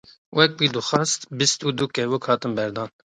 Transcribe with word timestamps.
Wek 0.37 0.51
wî 0.59 0.67
dixwest, 0.75 1.21
bîst 1.37 1.59
û 1.67 1.69
dû 1.77 1.85
kevok 1.95 2.23
hatin 2.29 2.51
berdan. 2.57 2.89